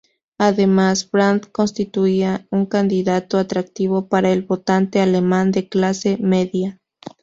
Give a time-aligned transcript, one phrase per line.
[0.39, 6.79] Además, Brandt constituía un candidato atractivo para el votante alemán de clase media.